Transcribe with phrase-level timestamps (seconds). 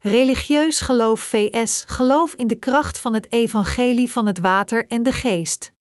[0.00, 1.84] Religieus geloof vs.
[1.86, 5.72] geloof in de kracht van het evangelie van het water en de geest.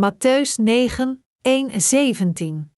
[0.00, 2.74] Matthäus 9, 1 17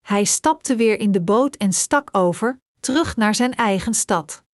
[0.00, 4.44] Hij stapte weer in de boot en stak over, terug naar zijn eigen stad.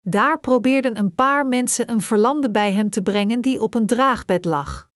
[0.00, 4.44] Daar probeerden een paar mensen een verlamde bij hem te brengen die op een draagbed
[4.44, 4.92] lag.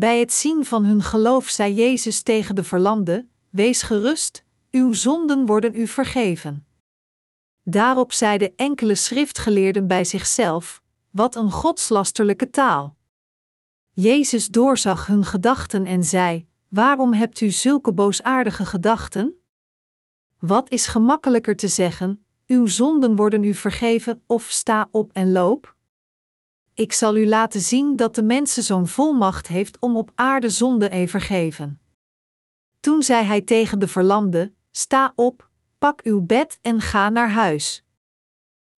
[0.00, 5.46] Bij het zien van hun geloof zei Jezus tegen de verlamde: Wees gerust, uw zonden
[5.46, 6.66] worden u vergeven.
[7.62, 12.96] Daarop zeiden enkele schriftgeleerden bij zichzelf: Wat een godslasterlijke taal.
[13.90, 19.34] Jezus doorzag hun gedachten en zei: Waarom hebt u zulke boosaardige gedachten?
[20.38, 25.76] Wat is gemakkelijker te zeggen: Uw zonden worden u vergeven, of sta op en loop?
[26.80, 31.08] Ik zal u laten zien dat de mensenzoon volmacht heeft om op aarde zonde te
[31.08, 31.80] vergeven.
[32.80, 37.84] Toen zei hij tegen de verlamde: Sta op, pak uw bed en ga naar huis.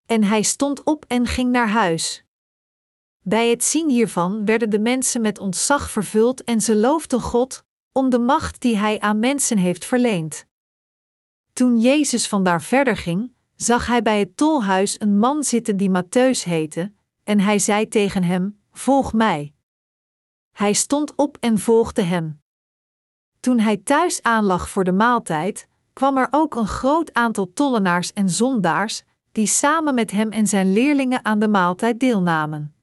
[0.05, 2.25] En hij stond op en ging naar huis.
[3.21, 8.09] Bij het zien hiervan werden de mensen met ontzag vervuld en ze loofden God om
[8.09, 10.45] de macht die hij aan mensen heeft verleend.
[11.53, 16.43] Toen Jezus vandaar verder ging, zag hij bij het tolhuis een man zitten die Mattheus
[16.43, 16.93] heette,
[17.23, 19.53] en hij zei tegen hem: Volg mij.
[20.51, 22.41] Hij stond op en volgde hem.
[23.39, 28.29] Toen hij thuis aanlag voor de maaltijd, kwam er ook een groot aantal tollenaars en
[28.29, 32.75] zondaars, die samen met hem en zijn leerlingen aan de maaltijd deelnamen.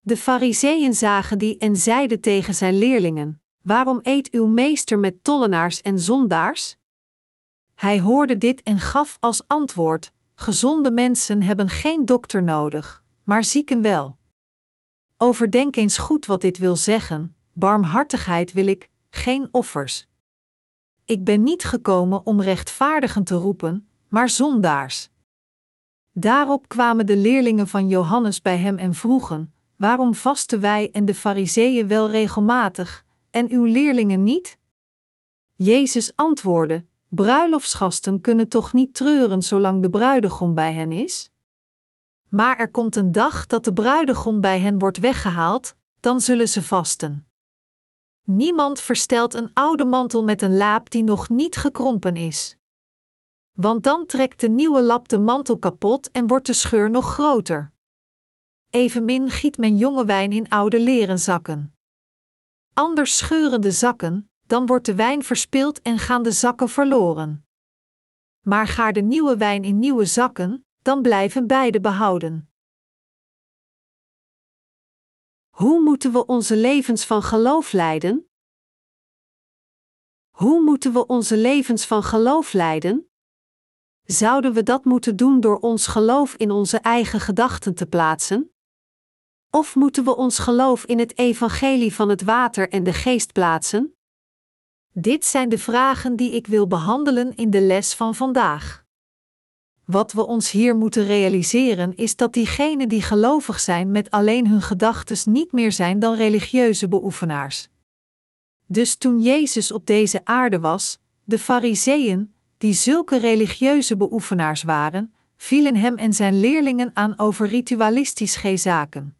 [0.00, 5.80] De Fariseeën zagen die en zeiden tegen zijn leerlingen: Waarom eet uw meester met tollenaars
[5.80, 6.76] en zondaars?
[7.74, 13.82] Hij hoorde dit en gaf als antwoord: Gezonde mensen hebben geen dokter nodig, maar zieken
[13.82, 14.16] wel.
[15.16, 20.06] Overdenk eens goed wat dit wil zeggen: barmhartigheid wil ik, geen offers.
[21.04, 25.10] Ik ben niet gekomen om rechtvaardigen te roepen, maar zondaars.
[26.12, 31.14] Daarop kwamen de leerlingen van Johannes bij hem en vroegen: Waarom vasten wij en de
[31.14, 34.58] Fariseeën wel regelmatig, en uw leerlingen niet?
[35.54, 41.31] Jezus antwoordde: Bruiloftsgasten kunnen toch niet treuren zolang de bruidegom bij hen is?
[42.34, 46.62] Maar er komt een dag dat de bruidegom bij hen wordt weggehaald, dan zullen ze
[46.62, 47.26] vasten.
[48.22, 52.56] Niemand verstelt een oude mantel met een laap die nog niet gekrompen is.
[53.52, 57.72] Want dan trekt de nieuwe lap de mantel kapot en wordt de scheur nog groter.
[58.70, 61.74] Evenmin giet men jonge wijn in oude leren zakken.
[62.72, 67.46] Anders scheuren de zakken, dan wordt de wijn verspild en gaan de zakken verloren.
[68.40, 72.52] Maar gaar de nieuwe wijn in nieuwe zakken, dan blijven beide behouden.
[75.50, 78.30] Hoe moeten we onze levens van geloof leiden?
[80.30, 83.10] Hoe moeten we onze levens van geloof leiden?
[84.02, 88.54] Zouden we dat moeten doen door ons geloof in onze eigen gedachten te plaatsen?
[89.50, 93.96] Of moeten we ons geloof in het evangelie van het water en de geest plaatsen?
[94.92, 98.81] Dit zijn de vragen die ik wil behandelen in de les van vandaag.
[99.84, 104.62] Wat we ons hier moeten realiseren is dat diegenen die gelovig zijn met alleen hun
[104.62, 107.68] gedachten niet meer zijn dan religieuze beoefenaars.
[108.66, 115.76] Dus toen Jezus op deze aarde was, de Fariseeën, die zulke religieuze beoefenaars waren, vielen
[115.76, 119.16] hem en zijn leerlingen aan over ritualistisch zaken.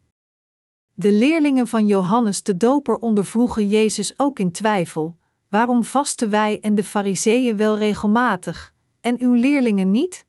[0.94, 5.16] De leerlingen van Johannes de Doper ondervroegen Jezus ook in twijfel:
[5.48, 10.26] waarom vasten wij en de Fariseeën wel regelmatig, en uw leerlingen niet?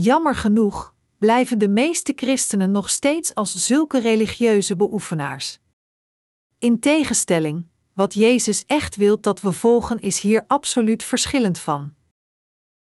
[0.00, 5.58] Jammer genoeg blijven de meeste christenen nog steeds als zulke religieuze beoefenaars.
[6.58, 11.94] In tegenstelling, wat Jezus echt wil dat we volgen, is hier absoluut verschillend van.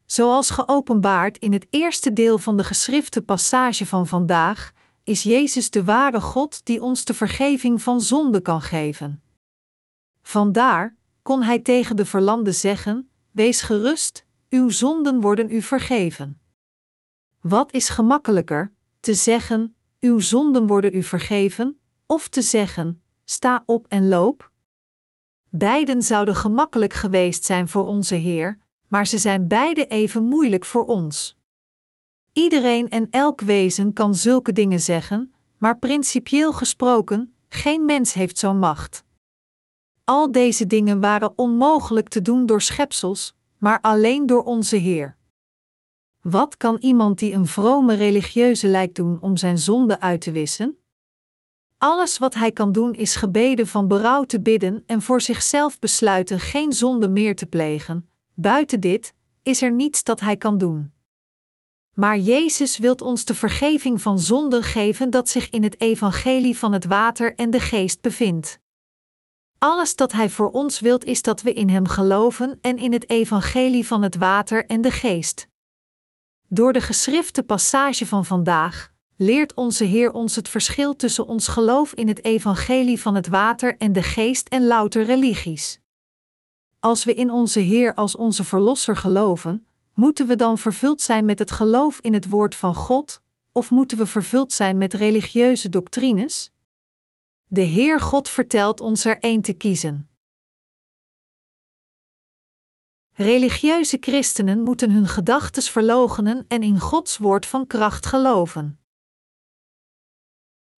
[0.05, 4.71] Zoals geopenbaard in het eerste deel van de geschrifte passage van vandaag,
[5.03, 9.21] is Jezus de ware God die ons de vergeving van zonde kan geven.
[10.21, 16.38] Vandaar kon hij tegen de verlamde zeggen: Wees gerust, uw zonden worden u vergeven.
[17.41, 23.85] Wat is gemakkelijker, te zeggen: Uw zonden worden u vergeven, of te zeggen: Sta op
[23.87, 24.51] en loop?
[25.49, 30.85] Beiden zouden gemakkelijk geweest zijn voor onze Heer, maar ze zijn beide even moeilijk voor
[30.85, 31.37] ons.
[32.33, 38.59] Iedereen en elk wezen kan zulke dingen zeggen, maar principieel gesproken, geen mens heeft zo'n
[38.59, 39.03] macht.
[40.03, 45.17] Al deze dingen waren onmogelijk te doen door schepsels, maar alleen door onze Heer.
[46.21, 50.77] Wat kan iemand die een vrome religieuze lijkt doen om zijn zonde uit te wissen?
[51.77, 56.39] Alles wat hij kan doen is gebeden van berouw te bidden en voor zichzelf besluiten
[56.39, 58.09] geen zonde meer te plegen.
[58.33, 59.13] Buiten dit
[59.43, 60.91] is er niets dat hij kan doen.
[61.93, 66.73] Maar Jezus wilt ons de vergeving van zonden geven dat zich in het evangelie van
[66.73, 68.59] het water en de geest bevindt.
[69.57, 73.09] Alles dat Hij voor ons wilt is dat we in Hem geloven en in het
[73.09, 75.48] evangelie van het water en de geest.
[76.51, 81.93] Door de geschrifte passage van vandaag leert onze Heer ons het verschil tussen ons geloof
[81.93, 85.79] in het evangelie van het water en de geest en louter religies.
[86.79, 91.39] Als we in onze Heer als onze Verlosser geloven, moeten we dan vervuld zijn met
[91.39, 96.51] het geloof in het woord van God, of moeten we vervuld zijn met religieuze doctrines?
[97.45, 100.08] De Heer God vertelt ons er één te kiezen.
[103.21, 108.79] Religieuze christenen moeten hun gedachtes verloochenen en in Gods woord van kracht geloven.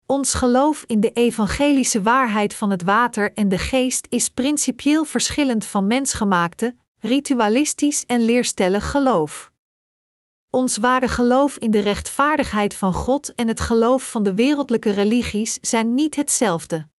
[0.05, 5.65] Ons geloof in de evangelische waarheid van het water en de geest is principieel verschillend
[5.65, 9.51] van mensgemaakte, ritualistisch en leerstellig geloof.
[10.49, 15.57] Ons ware geloof in de rechtvaardigheid van God en het geloof van de wereldlijke religies
[15.61, 16.90] zijn niet hetzelfde.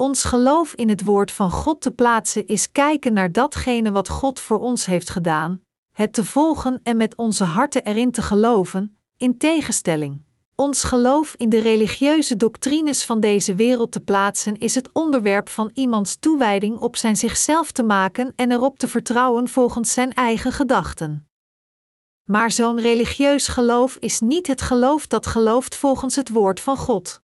[0.00, 4.40] Ons geloof in het woord van God te plaatsen is kijken naar datgene wat God
[4.40, 5.62] voor ons heeft gedaan,
[5.92, 10.22] het te volgen en met onze harten erin te geloven, in tegenstelling.
[10.54, 15.70] Ons geloof in de religieuze doctrines van deze wereld te plaatsen is het onderwerp van
[15.74, 21.28] iemands toewijding op zijn zichzelf te maken en erop te vertrouwen volgens zijn eigen gedachten.
[22.24, 27.22] Maar zo'n religieus geloof is niet het geloof dat gelooft volgens het woord van God.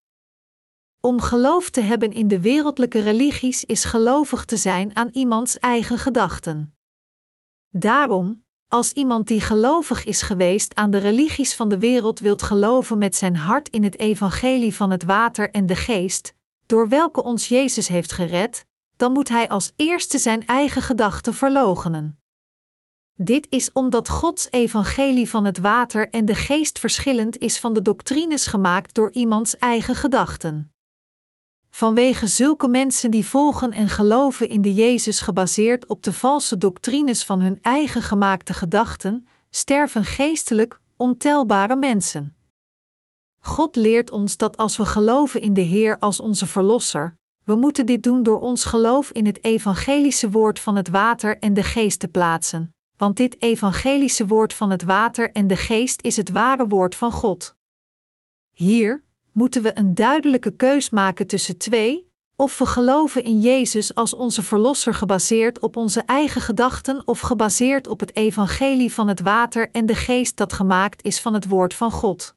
[1.05, 5.99] Om geloof te hebben in de wereldlijke religies is gelovig te zijn aan iemands eigen
[5.99, 6.77] gedachten.
[7.69, 12.99] Daarom, als iemand die gelovig is geweest aan de religies van de wereld wilt geloven
[12.99, 16.35] met zijn hart in het evangelie van het water en de geest,
[16.67, 18.67] door welke ons Jezus heeft gered,
[18.97, 22.21] dan moet hij als eerste zijn eigen gedachten verloochenen.
[23.15, 27.83] Dit is omdat Gods evangelie van het water en de geest verschillend is van de
[27.83, 30.74] doctrines gemaakt door iemands eigen gedachten.
[31.75, 37.25] Vanwege zulke mensen die volgen en geloven in de Jezus gebaseerd op de valse doctrines
[37.25, 42.37] van hun eigen gemaakte gedachten, sterven geestelijk ontelbare mensen.
[43.41, 47.87] God leert ons dat als we geloven in de Heer als onze Verlosser, we moeten
[47.87, 52.01] dit doen door ons geloof in het evangelische woord van het water en de geest
[52.01, 56.67] te plaatsen, want dit evangelische woord van het water en de geest is het ware
[56.67, 57.57] woord van God.
[58.53, 64.15] Hier, moeten we een duidelijke keus maken tussen twee: of we geloven in Jezus als
[64.15, 69.71] onze Verlosser gebaseerd op onze eigen gedachten of gebaseerd op het evangelie van het water
[69.71, 72.35] en de geest dat gemaakt is van het woord van God.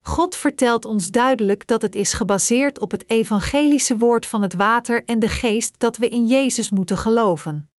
[0.00, 5.04] God vertelt ons duidelijk dat het is gebaseerd op het evangelische woord van het water
[5.04, 7.70] en de geest dat we in Jezus moeten geloven.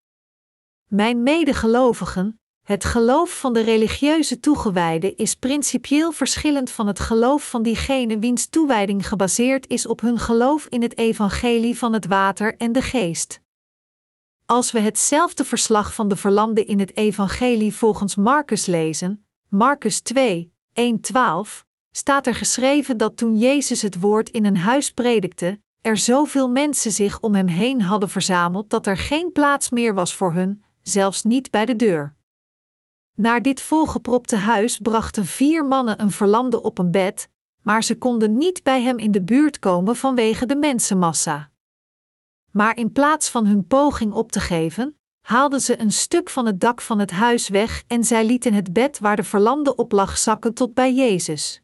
[0.87, 7.63] Mijn medegelovigen, het geloof van de religieuze toegewijden is principieel verschillend van het geloof van
[7.63, 12.71] diegene wiens toewijding gebaseerd is op hun geloof in het evangelie van het water en
[12.71, 13.42] de geest.
[14.45, 20.54] Als we hetzelfde verslag van de verlamde in het evangelie volgens Marcus lezen, Marcus 2,
[20.74, 26.50] 1-12, staat er geschreven dat toen Jezus het woord in een huis predikte, er zoveel
[26.50, 30.63] mensen zich om hem heen hadden verzameld dat er geen plaats meer was voor hun,
[30.82, 32.15] zelfs niet bij de deur.
[33.15, 37.29] Naar dit volgepropte huis brachten vier mannen een verlamde op een bed,
[37.62, 41.51] maar ze konden niet bij hem in de buurt komen vanwege de mensenmassa.
[42.51, 46.60] Maar in plaats van hun poging op te geven, haalden ze een stuk van het
[46.60, 50.17] dak van het huis weg en zij lieten het bed waar de verlamde op lag
[50.17, 51.62] zakken tot bij Jezus.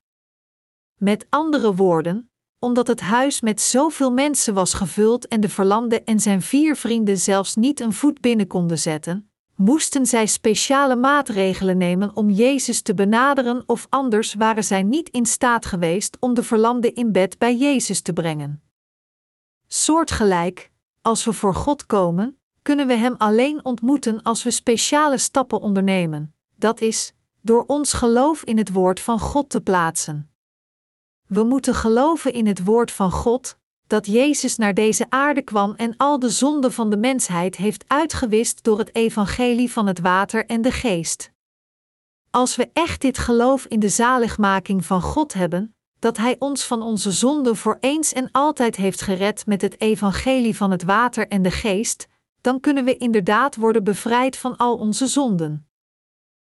[0.97, 6.19] Met andere woorden, omdat het huis met zoveel mensen was gevuld en de verlamde en
[6.19, 9.28] zijn vier vrienden zelfs niet een voet binnen konden zetten,
[9.61, 15.25] moesten zij speciale maatregelen nemen om Jezus te benaderen of anders waren zij niet in
[15.25, 18.61] staat geweest om de verlamde in bed bij Jezus te brengen.
[19.67, 25.61] Soortgelijk, als we voor God komen, kunnen we Hem alleen ontmoeten als we speciale stappen
[25.61, 30.31] ondernemen, dat is, door ons geloof in het Woord van God te plaatsen.
[31.27, 33.57] We moeten geloven in het Woord van God,
[33.89, 38.63] dat Jezus naar deze aarde kwam en al de zonden van de mensheid heeft uitgewist
[38.63, 41.31] door het evangelie van het water en de geest.
[42.29, 46.81] Als we echt dit geloof in de zaligmaking van God hebben, dat Hij ons van
[46.81, 51.41] onze zonden voor eens en altijd heeft gered met het evangelie van het water en
[51.41, 52.07] de geest,
[52.41, 55.67] dan kunnen we inderdaad worden bevrijd van al onze zonden.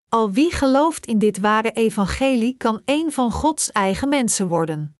[0.08, 4.96] Al wie gelooft in dit ware evangelie kan een van Gods eigen mensen worden.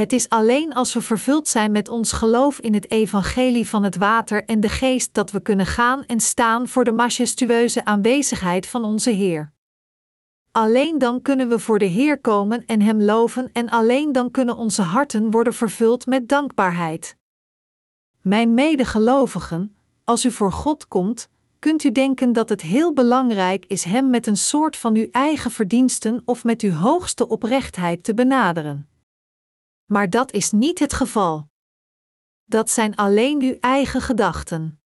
[0.00, 3.96] Het is alleen als we vervuld zijn met ons geloof in het evangelie van het
[3.96, 8.84] water en de geest dat we kunnen gaan en staan voor de majestueuze aanwezigheid van
[8.84, 9.52] onze Heer.
[10.50, 14.56] Alleen dan kunnen we voor de Heer komen en Hem loven en alleen dan kunnen
[14.56, 17.16] onze harten worden vervuld met dankbaarheid.
[18.20, 21.28] Mijn medegelovigen, als u voor God komt,
[21.58, 25.50] kunt u denken dat het heel belangrijk is Hem met een soort van uw eigen
[25.50, 28.89] verdiensten of met uw hoogste oprechtheid te benaderen.
[29.92, 31.48] Maar dat is niet het geval.
[32.44, 34.82] Dat zijn alleen uw eigen gedachten.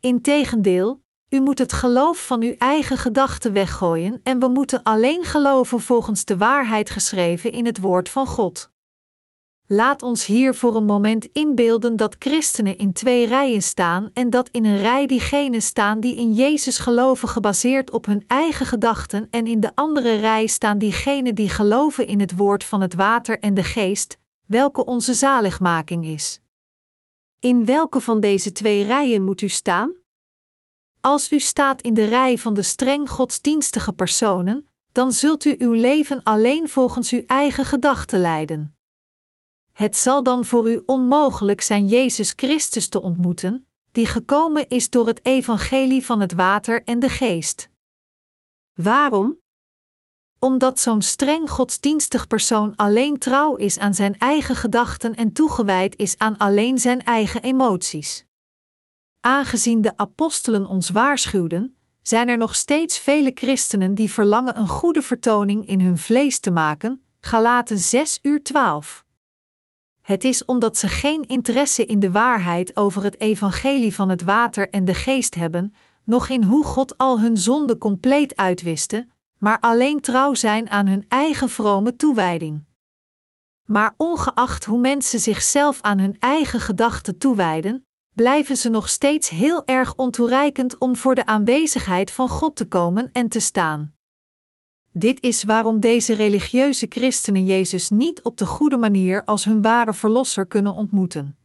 [0.00, 5.80] Integendeel, u moet het geloof van uw eigen gedachten weggooien en we moeten alleen geloven
[5.80, 8.71] volgens de waarheid geschreven in het woord van God.
[9.74, 14.48] Laat ons hier voor een moment inbeelden dat christenen in twee rijen staan en dat
[14.48, 19.46] in een rij diegenen staan die in Jezus geloven gebaseerd op hun eigen gedachten en
[19.46, 23.54] in de andere rij staan diegenen die geloven in het woord van het water en
[23.54, 26.40] de geest, welke onze zaligmaking is.
[27.40, 29.92] In welke van deze twee rijen moet u staan?
[31.00, 35.72] Als u staat in de rij van de streng godsdienstige personen, dan zult u uw
[35.72, 38.76] leven alleen volgens uw eigen gedachten leiden.
[39.72, 45.06] Het zal dan voor u onmogelijk zijn Jezus Christus te ontmoeten, die gekomen is door
[45.06, 47.68] het evangelie van het water en de geest.
[48.74, 49.40] Waarom?
[50.38, 56.18] Omdat zo'n streng godsdienstig persoon alleen trouw is aan zijn eigen gedachten en toegewijd is
[56.18, 58.24] aan alleen zijn eigen emoties.
[59.20, 65.02] Aangezien de apostelen ons waarschuwden, zijn er nog steeds vele christenen die verlangen een goede
[65.02, 67.04] vertoning in hun vlees te maken.
[67.20, 69.01] Galaten 6 uur 12.
[70.02, 74.70] Het is omdat ze geen interesse in de waarheid over het evangelie van het water
[74.70, 80.00] en de geest hebben, noch in hoe God al hun zonden compleet uitwiste, maar alleen
[80.00, 82.64] trouw zijn aan hun eigen vrome toewijding.
[83.64, 89.64] Maar ongeacht hoe mensen zichzelf aan hun eigen gedachten toewijden, blijven ze nog steeds heel
[89.64, 93.94] erg ontoereikend om voor de aanwezigheid van God te komen en te staan.
[94.94, 99.94] Dit is waarom deze religieuze christenen Jezus niet op de goede manier als hun ware
[99.94, 101.36] verlosser kunnen ontmoeten.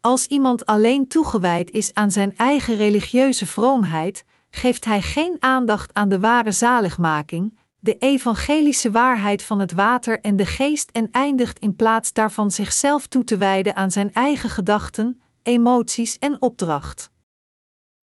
[0.00, 6.08] Als iemand alleen toegewijd is aan zijn eigen religieuze vroomheid, geeft hij geen aandacht aan
[6.08, 11.76] de ware zaligmaking, de evangelische waarheid van het water en de geest en eindigt in
[11.76, 17.10] plaats daarvan zichzelf toe te wijden aan zijn eigen gedachten, emoties en opdracht.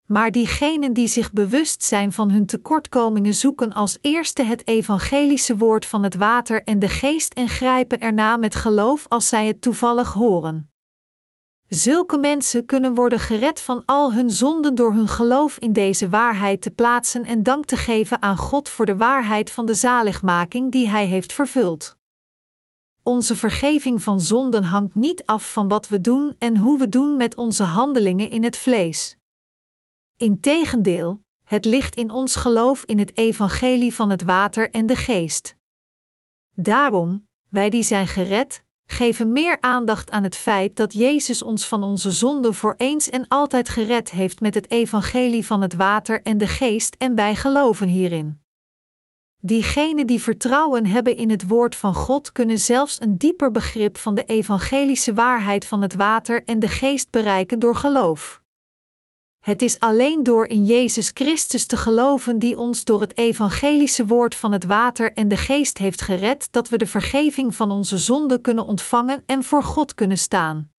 [0.07, 5.85] Maar diegenen die zich bewust zijn van hun tekortkomingen zoeken als eerste het evangelische woord
[5.85, 10.13] van het water en de geest en grijpen erna met geloof als zij het toevallig
[10.13, 10.71] horen.
[11.67, 16.61] Zulke mensen kunnen worden gered van al hun zonden door hun geloof in deze waarheid
[16.61, 20.89] te plaatsen en dank te geven aan God voor de waarheid van de zaligmaking die
[20.89, 21.97] Hij heeft vervuld.
[23.03, 27.17] Onze vergeving van zonden hangt niet af van wat we doen en hoe we doen
[27.17, 29.17] met onze handelingen in het vlees.
[30.17, 35.55] Integendeel, het ligt in ons geloof in het evangelie van het water en de geest.
[36.55, 41.83] Daarom, wij die zijn gered, geven meer aandacht aan het feit dat Jezus ons van
[41.83, 46.37] onze zonden voor eens en altijd gered heeft met het evangelie van het water en
[46.37, 48.41] de geest en wij geloven hierin.
[49.39, 54.15] Diegenen die vertrouwen hebben in het woord van God kunnen zelfs een dieper begrip van
[54.15, 58.45] de evangelische waarheid van het water en de geest bereiken door geloof.
[59.47, 64.35] Het is alleen door in Jezus Christus te geloven die ons door het evangelische woord
[64.35, 68.41] van het water en de geest heeft gered, dat we de vergeving van onze zonden
[68.41, 70.71] kunnen ontvangen en voor God kunnen staan.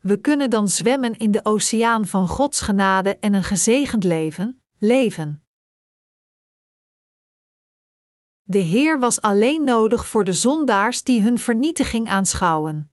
[0.00, 5.44] We kunnen dan zwemmen in de oceaan van Gods genade en een gezegend leven, leven.
[8.42, 12.92] De Heer was alleen nodig voor de zondaars die hun vernietiging aanschouwen.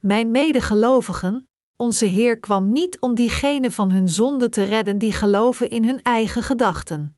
[0.00, 5.70] Mijn medegelovigen, onze Heer kwam niet om diegenen van hun zonde te redden die geloven
[5.70, 7.16] in hun eigen gedachten.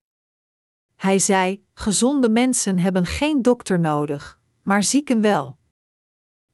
[0.97, 5.59] Hij zei: Gezonde mensen hebben geen dokter nodig, maar zieken wel.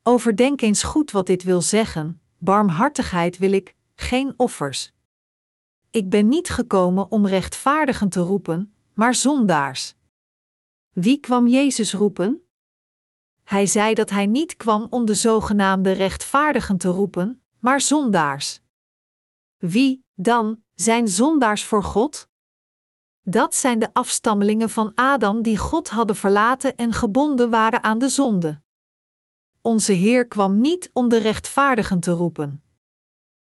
[0.03, 4.93] Overdenk eens goed wat dit wil zeggen: barmhartigheid wil ik, geen offers.
[5.91, 9.95] Ik ben niet gekomen om rechtvaardigen te roepen, maar zondaars.
[10.93, 12.43] Wie kwam Jezus roepen?
[13.45, 18.61] Hij zei dat hij niet kwam om de zogenaamde rechtvaardigen te roepen, maar zondaars.
[19.57, 22.29] Wie, dan, zijn zondaars voor God?
[23.21, 28.09] Dat zijn de afstammelingen van Adam die God hadden verlaten en gebonden waren aan de
[28.09, 28.63] zonde.
[29.61, 32.63] Onze Heer kwam niet om de rechtvaardigen te roepen.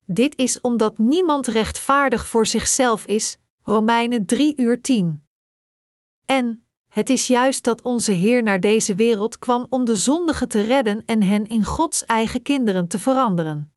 [0.05, 5.27] Dit is omdat niemand rechtvaardig voor zichzelf is, Romeinen 3 uur 10.
[6.25, 10.61] En, Het is juist dat onze Heer naar deze wereld kwam om de zondigen te
[10.61, 13.76] redden en hen in Gods eigen kinderen te veranderen.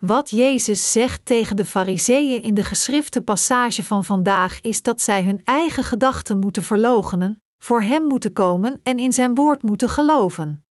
[0.00, 5.24] Wat Jezus zegt tegen de Fariseeën in de geschrifte passage van vandaag is dat zij
[5.24, 10.64] hun eigen gedachten moeten verloochenen, voor Hem moeten komen en in Zijn woord moeten geloven.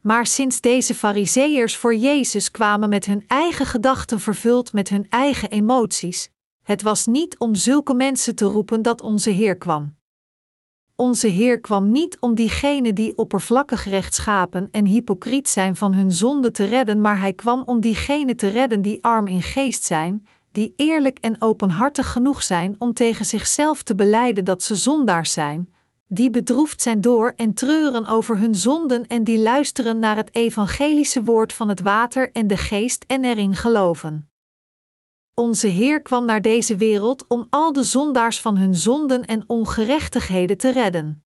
[0.00, 5.50] Maar sinds deze Fariseërs voor Jezus kwamen met hun eigen gedachten vervuld met hun eigen
[5.50, 6.30] emoties,
[6.62, 9.97] het was niet om zulke mensen te roepen dat onze Heer kwam.
[11.00, 16.50] Onze Heer kwam niet om diegenen die oppervlakkig rechtschapen en hypocriet zijn van hun zonde
[16.50, 20.72] te redden, maar Hij kwam om diegenen te redden die arm in geest zijn, die
[20.76, 25.72] eerlijk en openhartig genoeg zijn om tegen zichzelf te beleiden dat ze zondaars zijn,
[26.06, 31.24] die bedroefd zijn door en treuren over hun zonden en die luisteren naar het evangelische
[31.24, 34.30] woord van het water en de geest en erin geloven.
[35.38, 40.58] Onze Heer kwam naar deze wereld om al de zondaars van hun zonden en ongerechtigheden
[40.58, 41.24] te redden.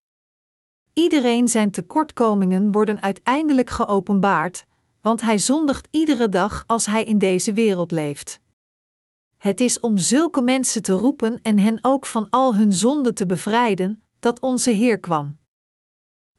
[0.94, 4.66] Iedereen zijn tekortkomingen worden uiteindelijk geopenbaard,
[5.02, 8.40] want hij zondigt iedere dag als hij in deze wereld leeft.
[9.38, 13.26] Het is om zulke mensen te roepen en hen ook van al hun zonden te
[13.26, 15.38] bevrijden, dat onze Heer kwam.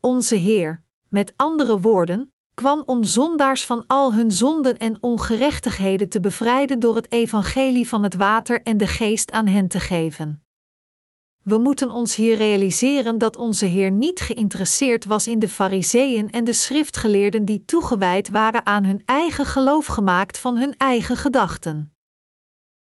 [0.01, 2.32] Onze Heer, met andere woorden,
[2.63, 8.03] kwam om zondaars van al hun zonden en ongerechtigheden te bevrijden door het evangelie van
[8.03, 10.45] het water en de geest aan hen te geven.
[11.43, 16.45] We moeten ons hier realiseren dat onze Heer niet geïnteresseerd was in de Fariseeën en
[16.45, 21.95] de schriftgeleerden die toegewijd waren aan hun eigen geloof gemaakt van hun eigen gedachten.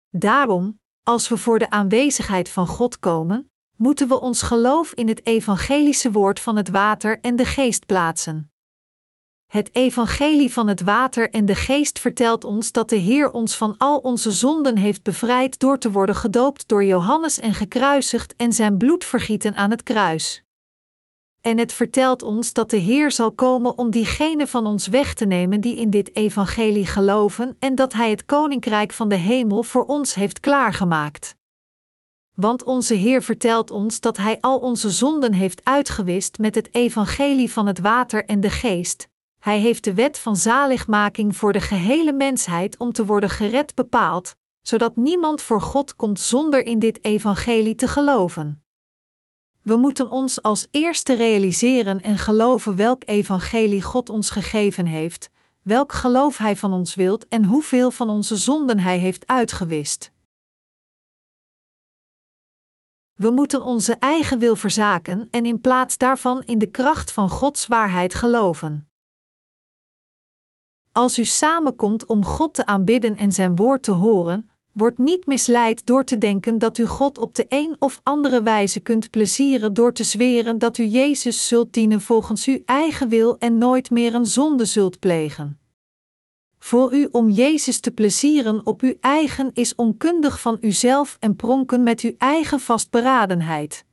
[0.10, 5.25] Daarom, als we voor de aanwezigheid van God komen, moeten we ons geloof in het
[5.25, 8.51] evangelische woord van het water en de geest plaatsen.
[9.48, 13.75] Het evangelie van het water en de geest vertelt ons dat de Heer ons van
[13.77, 18.77] al onze zonden heeft bevrijd door te worden gedoopt door Johannes en gekruisigd en zijn
[18.77, 20.44] bloed vergieten aan het kruis.
[21.42, 25.25] En het vertelt ons dat de Heer zal komen om diegenen van ons weg te
[25.25, 29.86] nemen die in dit evangelie geloven en dat Hij het koninkrijk van de hemel voor
[29.86, 31.36] ons heeft klaargemaakt.
[32.33, 37.51] Want onze Heer vertelt ons dat Hij al onze zonden heeft uitgewist met het evangelie
[37.51, 39.10] van het water en de geest,
[39.48, 44.36] hij heeft de wet van zaligmaking voor de gehele mensheid om te worden gered bepaald,
[44.62, 48.64] zodat niemand voor God komt zonder in dit evangelie te geloven.
[49.62, 55.29] We moeten ons als eerste realiseren en geloven welk evangelie God ons gegeven heeft,
[55.62, 60.12] welk geloof Hij van ons wilt en hoeveel van onze zonden Hij heeft uitgewist.
[63.14, 67.68] We moeten onze eigen wil verzaken en in plaats daarvan in de kracht van Gods
[67.68, 68.86] waarheid geloven.
[70.98, 75.86] Als u samenkomt om God te aanbidden en zijn woord te horen, wordt niet misleid
[75.86, 79.94] door te denken dat u God op de een of andere wijze kunt plezieren door
[79.94, 84.25] te zweren dat u Jezus zult dienen volgens uw eigen wil en nooit meer een
[84.25, 85.60] zonde zult plegen.
[86.60, 91.83] Voor u om Jezus te plezieren op uw eigen is onkundig van uzelf en pronken
[91.83, 93.86] met uw eigen vastberadenheid.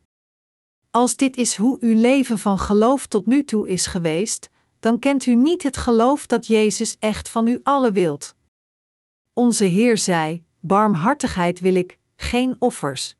[0.90, 4.52] Als dit is hoe uw leven van geloof tot nu toe is geweest,
[4.84, 8.34] dan kent u niet het geloof dat Jezus echt van u allen wilt.
[9.32, 13.16] Onze Heer zei: Barmhartigheid wil ik, geen offers.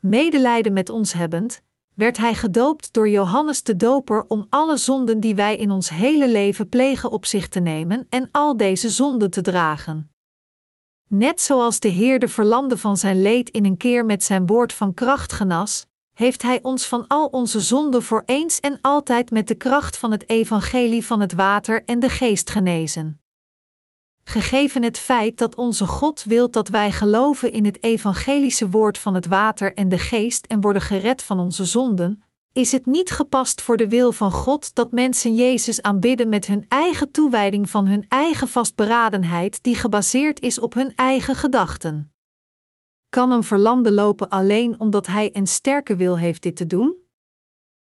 [0.00, 1.62] Medelijden met ons hebbend,
[1.94, 6.28] werd hij gedoopt door Johannes de Doper om alle zonden die wij in ons hele
[6.28, 10.10] leven plegen op zich te nemen en al deze zonden te dragen.
[11.08, 14.72] Net zoals de Heer de verlamde van zijn leed in een keer met zijn woord
[14.72, 15.86] van kracht genas,
[16.20, 20.10] heeft Hij ons van al onze zonden voor eens en altijd met de kracht van
[20.10, 23.20] het evangelie van het water en de geest genezen.
[24.24, 29.14] Gegeven het feit dat onze God wil dat wij geloven in het evangelische woord van
[29.14, 33.62] het water en de geest en worden gered van onze zonden, is het niet gepast
[33.62, 38.04] voor de wil van God dat mensen Jezus aanbidden met hun eigen toewijding van hun
[38.08, 42.09] eigen vastberadenheid die gebaseerd is op hun eigen gedachten.
[43.10, 46.96] Kan een verlamde lopen alleen omdat hij een sterke wil heeft dit te doen?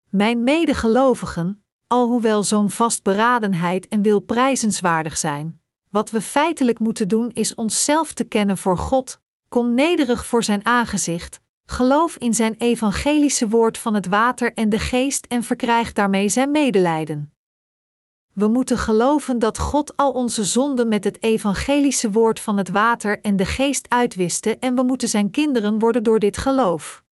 [0.08, 7.54] Mijn medegelovigen, alhoewel zo'n vastberadenheid en wil prijzenswaardig zijn, wat we feitelijk moeten doen is
[7.54, 13.78] onszelf te kennen voor God, kom nederig voor zijn aangezicht, geloof in zijn evangelische woord
[13.78, 17.35] van het water en de geest en verkrijg daarmee zijn medelijden.
[18.36, 23.20] We moeten geloven dat God al onze zonden met het evangelische woord van het water
[23.20, 27.04] en de geest uitwiste en we moeten zijn kinderen worden door dit geloof.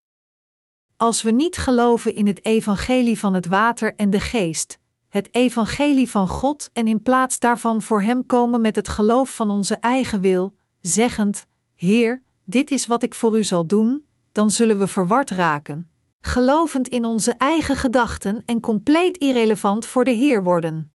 [0.97, 6.11] Als we niet geloven in het evangelie van het water en de geest, het evangelie
[6.11, 10.21] van God en in plaats daarvan voor Hem komen met het geloof van onze eigen
[10.21, 15.31] wil, zeggend: Heer, dit is wat ik voor U zal doen, dan zullen we verward
[15.31, 20.94] raken, gelovend in onze eigen gedachten en compleet irrelevant voor de Heer worden.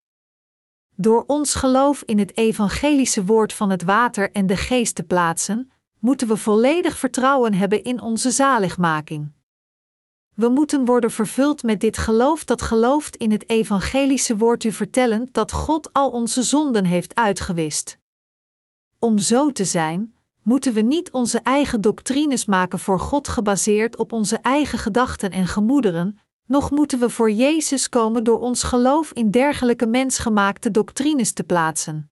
[1.01, 5.71] Door ons geloof in het evangelische woord van het water en de geest te plaatsen,
[5.99, 9.31] moeten we volledig vertrouwen hebben in onze zaligmaking.
[10.35, 15.33] We moeten worden vervuld met dit geloof dat gelooft in het evangelische woord u vertellend
[15.33, 17.97] dat God al onze zonden heeft uitgewist.
[18.99, 24.12] Om zo te zijn, moeten we niet onze eigen doctrines maken voor God gebaseerd op
[24.12, 29.31] onze eigen gedachten en gemoederen, nog moeten we voor Jezus komen door ons geloof in
[29.31, 32.12] dergelijke mensgemaakte doctrines te plaatsen.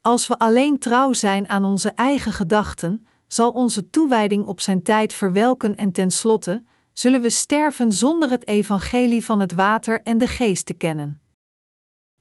[0.00, 5.12] Als we alleen trouw zijn aan onze eigen gedachten, zal onze toewijding op zijn tijd
[5.12, 10.66] verwelken en tenslotte zullen we sterven zonder het evangelie van het water en de geest
[10.66, 11.20] te kennen.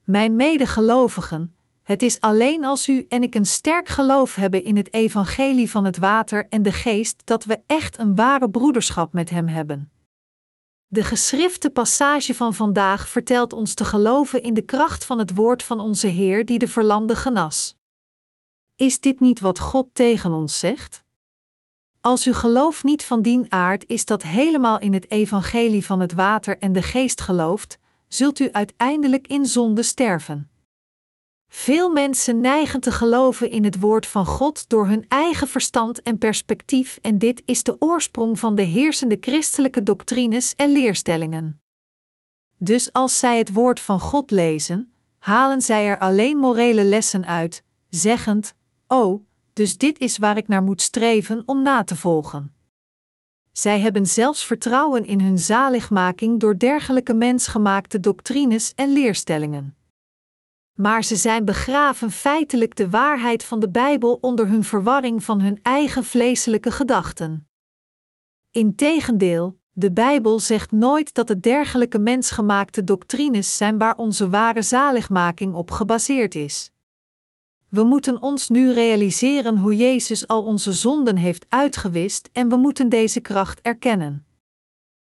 [0.04, 4.94] Mijn medegelovigen, het is alleen als u en ik een sterk geloof hebben in het
[4.94, 9.48] evangelie van het water en de geest dat we echt een ware broederschap met Hem
[9.48, 9.92] hebben.
[10.94, 15.64] De geschrifte passage van vandaag vertelt ons te geloven in de kracht van het woord
[15.64, 17.76] van onze Heer die de verlamde genas.
[18.76, 21.04] Is dit niet wat God tegen ons zegt?
[22.02, 26.14] Als uw geloof niet van dien aard is dat helemaal in het evangelie van het
[26.14, 27.78] water en de geest gelooft,
[28.08, 30.51] zult u uiteindelijk in zonde sterven.
[31.54, 36.18] Veel mensen neigen te geloven in het woord van God door hun eigen verstand en
[36.18, 41.62] perspectief, en dit is de oorsprong van de heersende christelijke doctrines en leerstellingen.
[42.58, 47.64] Dus als zij het woord van God lezen, halen zij er alleen morele lessen uit,
[47.90, 48.56] zeggend:
[48.88, 52.54] Oh, dus dit is waar ik naar moet streven om na te volgen.
[53.52, 59.76] Zij hebben zelfs vertrouwen in hun zaligmaking door dergelijke mensgemaakte doctrines en leerstellingen
[60.82, 65.60] maar ze zijn begraven feitelijk de waarheid van de Bijbel onder hun verwarring van hun
[65.62, 67.48] eigen vleeselijke gedachten.
[68.52, 75.54] Integendeel, de Bijbel zegt nooit dat het dergelijke mensgemaakte doctrines zijn waar onze ware zaligmaking
[75.54, 76.72] op gebaseerd is.
[77.70, 82.90] We moeten ons nu realiseren hoe Jezus al onze zonden heeft uitgewist en we moeten
[82.90, 84.26] deze kracht erkennen.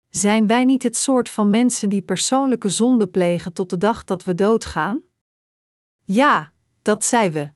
[0.10, 4.24] Zijn wij niet het soort van mensen die persoonlijke zonde plegen tot de dag dat
[4.24, 5.07] we doodgaan?
[6.10, 7.52] Ja, dat zijn we.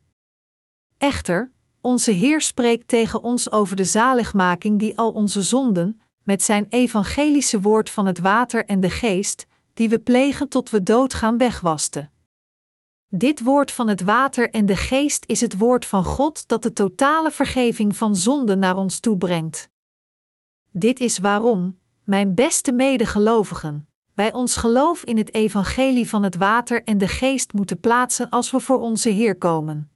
[0.97, 6.65] Echter, onze Heer spreekt tegen ons over de zaligmaking die al onze zonden, met zijn
[6.69, 12.09] evangelische woord van het water en de geest, die we plegen tot we doodgaan wegwaste.
[13.07, 16.73] Dit woord van het water en de geest is het woord van God dat de
[16.73, 19.69] totale vergeving van zonden naar ons toe brengt.
[20.71, 23.90] Dit is waarom, mijn beste medegelovigen,
[24.21, 28.51] wij ons geloof in het evangelie van het water en de geest moeten plaatsen als
[28.51, 29.91] we voor onze Heer komen.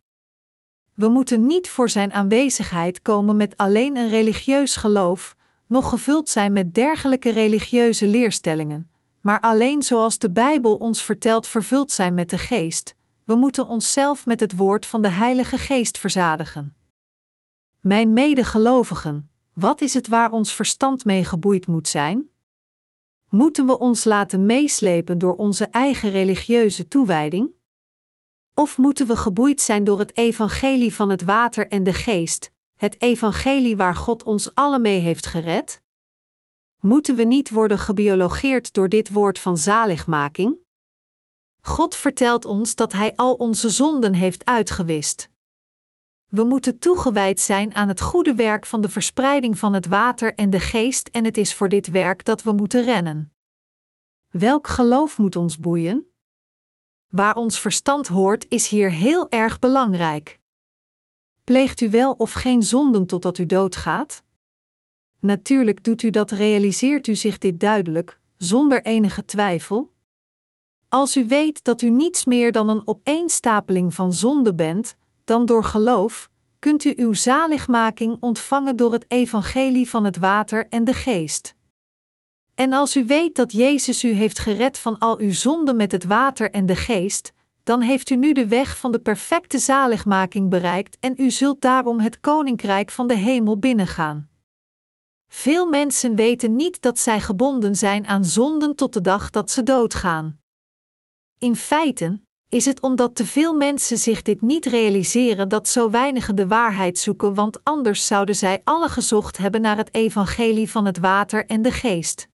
[0.93, 5.35] We moeten niet voor Zijn aanwezigheid komen met alleen een religieus geloof,
[5.67, 8.89] nog gevuld zijn met dergelijke religieuze leerstellingen,
[9.21, 12.95] maar alleen zoals de Bijbel ons vertelt vervuld zijn met de geest.
[13.23, 16.75] We moeten onszelf met het woord van de Heilige Geest verzadigen.
[17.79, 22.29] Mijn medegelovigen, wat is het waar ons verstand mee geboeid moet zijn?
[23.35, 27.51] Moeten we ons laten meeslepen door onze eigen religieuze toewijding?
[28.53, 33.01] Of moeten we geboeid zijn door het evangelie van het water en de geest, het
[33.01, 35.81] evangelie waar God ons alle mee heeft gered?
[36.79, 40.57] Moeten we niet worden gebiologeerd door dit woord van zaligmaking?
[41.61, 45.29] God vertelt ons dat Hij al onze zonden heeft uitgewist.
[46.27, 50.49] We moeten toegewijd zijn aan het goede werk van de verspreiding van het water en
[50.49, 53.33] de geest, en het is voor dit werk dat we moeten rennen.
[54.29, 56.11] Welk geloof moet ons boeien?
[57.07, 60.39] Waar ons verstand hoort, is hier heel erg belangrijk.
[61.43, 64.23] Pleegt u wel of geen zonden totdat u doodgaat?
[65.19, 69.93] Natuurlijk doet u dat, realiseert u zich dit duidelijk, zonder enige twijfel.
[70.89, 75.63] Als u weet dat u niets meer dan een opeenstapeling van zonde bent, dan door
[75.63, 81.55] geloof, kunt u uw zaligmaking ontvangen door het evangelie van het water en de geest.
[82.55, 86.03] En als u weet dat Jezus u heeft gered van al uw zonden met het
[86.03, 87.33] water en de geest,
[87.63, 91.99] dan heeft u nu de weg van de perfecte zaligmaking bereikt en u zult daarom
[91.99, 94.29] het koninkrijk van de hemel binnengaan.
[95.27, 99.63] Veel mensen weten niet dat zij gebonden zijn aan zonden tot de dag dat ze
[99.63, 100.39] doodgaan.
[101.37, 106.35] In feite is het omdat te veel mensen zich dit niet realiseren dat zo weinigen
[106.35, 110.97] de waarheid zoeken, want anders zouden zij alle gezocht hebben naar het evangelie van het
[110.97, 112.27] water en de geest.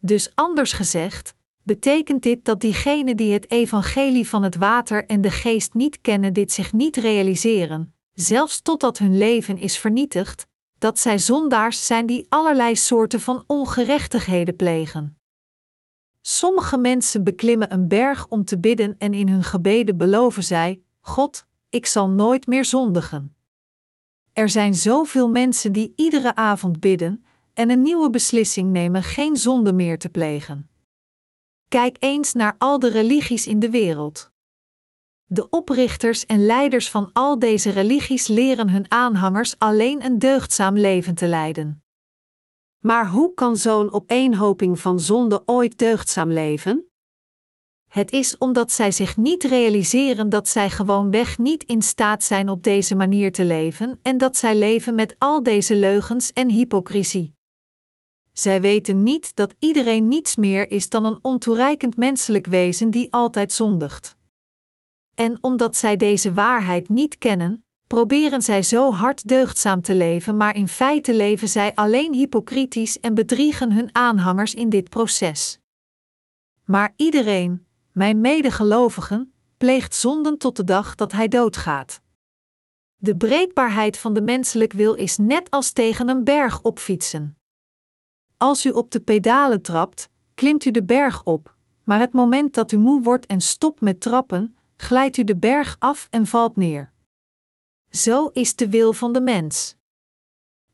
[0.00, 5.30] Dus anders gezegd, betekent dit dat diegenen die het evangelie van het water en de
[5.30, 10.46] geest niet kennen, dit zich niet realiseren, zelfs totdat hun leven is vernietigd,
[10.78, 15.17] dat zij zondaars zijn die allerlei soorten van ongerechtigheden plegen.
[16.20, 21.46] Sommige mensen beklimmen een berg om te bidden en in hun gebeden beloven zij: God,
[21.68, 23.36] ik zal nooit meer zondigen.
[24.32, 29.72] Er zijn zoveel mensen die iedere avond bidden en een nieuwe beslissing nemen geen zonde
[29.72, 30.70] meer te plegen.
[31.68, 34.30] Kijk eens naar al de religies in de wereld.
[35.24, 41.14] De oprichters en leiders van al deze religies leren hun aanhangers alleen een deugdzaam leven
[41.14, 41.82] te leiden.
[42.78, 46.88] Maar hoe kan zo'n opeenhoping van zonde ooit deugdzaam leven?
[47.88, 52.62] Het is omdat zij zich niet realiseren dat zij gewoonweg niet in staat zijn op
[52.62, 57.36] deze manier te leven en dat zij leven met al deze leugens en hypocrisie.
[58.32, 63.52] Zij weten niet dat iedereen niets meer is dan een ontoereikend menselijk wezen die altijd
[63.52, 64.16] zondigt.
[65.14, 70.56] En omdat zij deze waarheid niet kennen, proberen zij zo hard deugdzaam te leven, maar
[70.56, 75.58] in feite leven zij alleen hypocritisch en bedriegen hun aanhangers in dit proces.
[76.64, 82.00] Maar iedereen, mijn medegelovigen, pleegt zonden tot de dag dat hij doodgaat.
[82.96, 87.36] De breekbaarheid van de menselijk wil is net als tegen een berg opfietsen.
[88.36, 92.72] Als u op de pedalen trapt, klimt u de berg op, maar het moment dat
[92.72, 96.92] u moe wordt en stopt met trappen, glijdt u de berg af en valt neer.
[97.90, 99.76] Zo is de wil van de mens.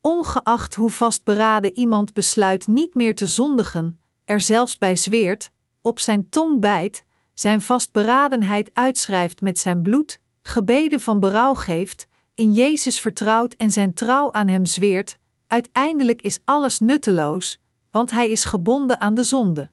[0.01, 5.51] Ongeacht hoe vastberaden iemand besluit niet meer te zondigen, er zelfs bij zweert,
[5.83, 12.53] op zijn tong bijt, zijn vastberadenheid uitschrijft met zijn bloed, gebeden van berouw geeft, in
[12.53, 18.45] Jezus vertrouwt en zijn trouw aan hem zweert, uiteindelijk is alles nutteloos, want hij is
[18.45, 19.71] gebonden aan de zonde.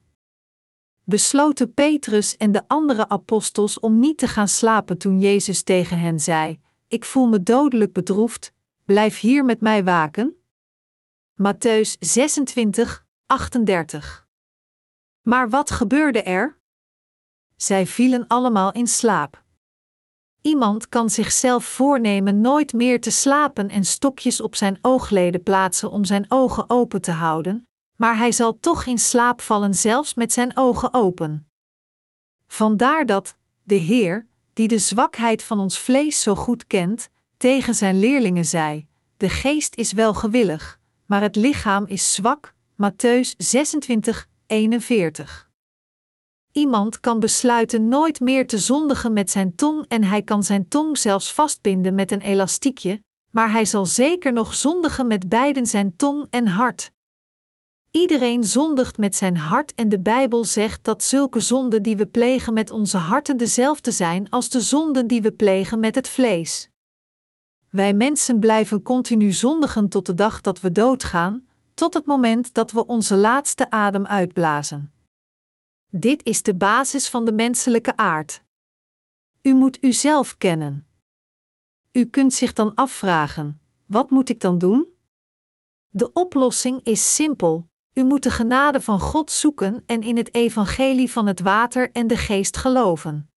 [1.04, 6.20] Besloten Petrus en de andere apostels om niet te gaan slapen toen Jezus tegen hen
[6.20, 6.60] zei:
[6.92, 8.52] Ik voel me dodelijk bedroefd,
[8.84, 10.36] blijf hier met mij waken?
[11.42, 14.26] Matthäus 26, 38.
[15.22, 16.58] Maar wat gebeurde er?
[17.56, 19.42] Zij vielen allemaal in slaap.
[20.40, 26.04] Iemand kan zichzelf voornemen nooit meer te slapen en stokjes op zijn oogleden plaatsen om
[26.04, 30.56] zijn ogen open te houden, maar hij zal toch in slaap vallen zelfs met zijn
[30.56, 31.50] ogen open.
[32.46, 37.98] Vandaar dat de Heer, die de zwakheid van ons vlees zo goed kent, tegen zijn
[37.98, 38.86] leerlingen zei:
[39.16, 42.54] De geest is wel gewillig, maar het lichaam is zwak.
[42.72, 45.50] Matthäus 26, 41.
[46.52, 50.98] Iemand kan besluiten nooit meer te zondigen met zijn tong en hij kan zijn tong
[50.98, 56.26] zelfs vastbinden met een elastiekje, maar hij zal zeker nog zondigen met beiden zijn tong
[56.30, 56.92] en hart.
[57.92, 62.52] Iedereen zondigt met zijn hart en de Bijbel zegt dat zulke zonden die we plegen
[62.52, 66.70] met onze harten dezelfde zijn als de zonden die we plegen met het vlees.
[67.70, 72.70] Wij mensen blijven continu zondigen tot de dag dat we doodgaan, tot het moment dat
[72.70, 74.92] we onze laatste adem uitblazen.
[75.88, 78.42] Dit is de basis van de menselijke aard.
[79.42, 80.86] U moet uzelf kennen.
[81.92, 84.86] U kunt zich dan afvragen: wat moet ik dan doen?
[85.88, 91.10] De oplossing is simpel: u moet de genade van God zoeken en in het evangelie
[91.10, 93.30] van het water en de geest geloven.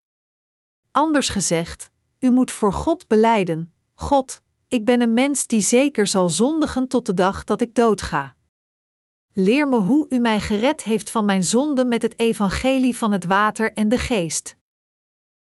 [0.92, 6.30] Anders gezegd, u moet voor God beleiden: God, ik ben een mens die zeker zal
[6.30, 8.36] zondigen tot de dag dat ik doodga.
[9.34, 13.26] Leer me hoe u mij gered heeft van mijn zonde met het evangelie van het
[13.26, 14.58] water en de geest.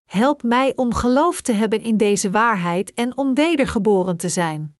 [0.05, 4.77] Help mij om geloof te hebben in deze waarheid en om wedergeboren te zijn.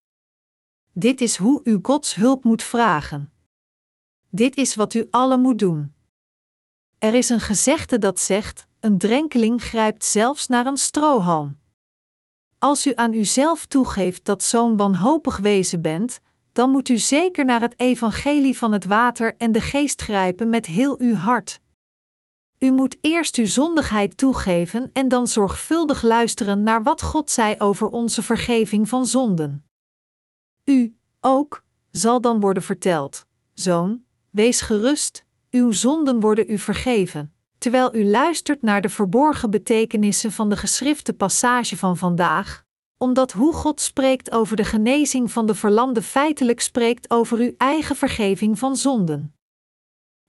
[0.92, 3.35] Dit is hoe u Gods hulp moet vragen.
[4.36, 5.93] Dit is wat u allen moet doen.
[6.98, 11.58] Er is een gezegde dat zegt: een drenkeling grijpt zelfs naar een strohalm.
[12.60, 16.19] Als u aan uzelf toegeeft dat zo'n wanhopig wezen bent,
[16.52, 20.65] dan moet u zeker naar het evangelie van het water en de geest grijpen met
[20.65, 21.60] heel uw hart.
[22.60, 27.88] U moet eerst uw zondigheid toegeven en dan zorgvuldig luisteren naar wat God zei over
[27.88, 29.65] onze vergeving van zonden.
[30.63, 34.05] U, ook, zal dan worden verteld: Zoon,
[34.36, 40.50] Wees gerust, uw zonden worden u vergeven, terwijl u luistert naar de verborgen betekenissen van
[40.50, 42.63] de geschrifte passage van vandaag,
[42.98, 47.95] omdat hoe God spreekt over de genezing van de verlamde feitelijk spreekt over uw eigen
[47.95, 49.36] vergeving van zonden.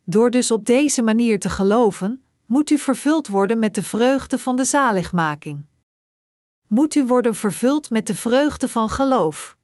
[0.04, 4.56] Door dus op deze manier te geloven, moet u vervuld worden met de vreugde van
[4.56, 5.66] de zaligmaking.
[6.66, 9.56] Moet u worden vervuld met de vreugde van geloof.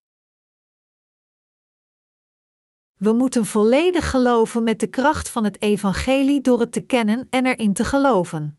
[3.03, 7.47] We moeten volledig geloven met de kracht van het evangelie door het te kennen en
[7.47, 8.59] erin te geloven.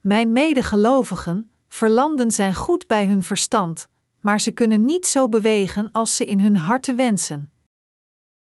[0.00, 3.88] Mijn medegelovigen, verlanden zijn goed bij hun verstand,
[4.20, 7.52] maar ze kunnen niet zo bewegen als ze in hun harten wensen.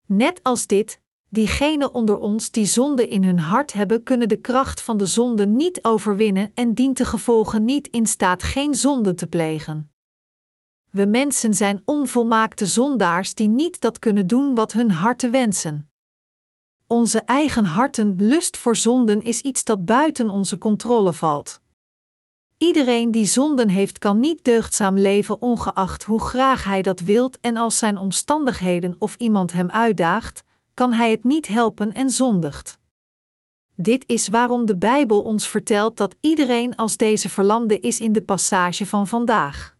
[0.06, 4.82] Net als dit, diegenen onder ons die zonde in hun hart hebben, kunnen de kracht
[4.82, 9.28] van de zonde niet overwinnen en dient de gevolgen niet in staat geen zonde te
[9.28, 9.92] plegen.
[10.98, 15.90] We mensen zijn onvolmaakte zondaars die niet dat kunnen doen wat hun harten wensen.
[16.88, 21.62] Onze eigen harten lust voor zonden is iets dat buiten onze controle valt.
[22.58, 27.58] Iedereen die zonden heeft, kan niet deugdzaam leven, ongeacht hoe graag hij dat wilt, en
[27.58, 32.80] als zijn omstandigheden of iemand hem uitdaagt, kan hij het niet helpen en zondigt.
[33.76, 38.22] Dit is waarom de Bijbel ons vertelt dat iedereen als deze verlamde is in de
[38.22, 39.77] passage van vandaag.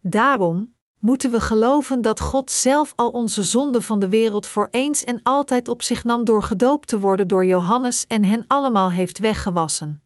[0.00, 5.04] Daarom moeten we geloven dat God zelf al onze zonden van de wereld voor eens
[5.04, 9.18] en altijd op zich nam door gedoopt te worden door Johannes en hen allemaal heeft
[9.18, 10.02] weggewassen.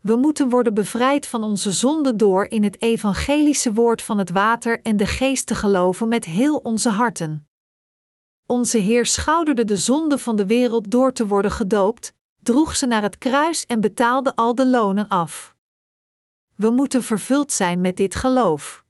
[0.00, 4.80] We moeten worden bevrijd van onze zonden door in het evangelische woord van het water
[4.82, 7.48] en de geest te geloven met heel onze harten.
[8.46, 13.02] Onze Heer schouderde de zonde van de wereld door te worden gedoopt, droeg ze naar
[13.02, 15.54] het kruis en betaalde al de lonen af.
[16.54, 18.84] We moeten vervuld zijn met dit geloof.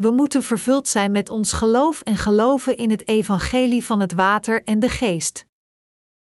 [0.00, 4.64] We moeten vervuld zijn met ons geloof en geloven in het evangelie van het water
[4.64, 5.46] en de geest.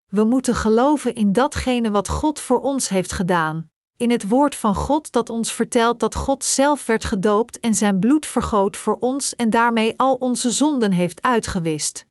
[0.09, 4.75] We moeten geloven in datgene wat God voor ons heeft gedaan, in het woord van
[4.75, 9.35] God dat ons vertelt dat God zelf werd gedoopt en zijn bloed vergoot voor ons
[9.35, 12.05] en daarmee al onze zonden heeft uitgewist.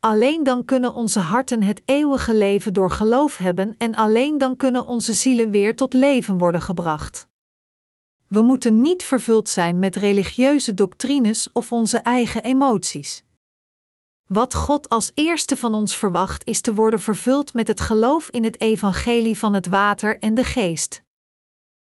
[0.00, 4.86] Alleen dan kunnen onze harten het eeuwige leven door geloof hebben en alleen dan kunnen
[4.86, 7.28] onze zielen weer tot leven worden gebracht.
[8.28, 13.24] We moeten niet vervuld zijn met religieuze doctrines of onze eigen emoties.
[14.26, 18.44] Wat God als eerste van ons verwacht is te worden vervuld met het geloof in
[18.44, 21.02] het evangelie van het water en de geest.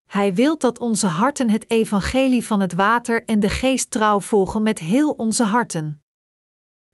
[0.07, 4.63] Hij wil dat onze harten het evangelie van het water en de geest trouw volgen
[4.63, 6.03] met heel onze harten.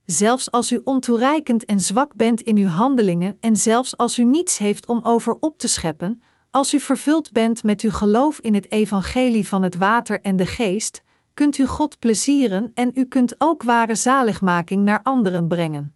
[0.05, 4.59] Zelfs als u ontoereikend en zwak bent in uw handelingen en zelfs als u niets
[4.59, 6.22] heeft om over op te scheppen,
[6.57, 10.47] als u vervuld bent met uw geloof in het evangelie van het water en de
[10.47, 11.03] geest,
[11.35, 15.95] kunt u God plezieren en u kunt ook ware zaligmaking naar anderen brengen.